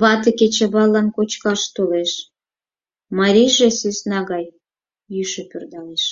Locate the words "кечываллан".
0.38-1.06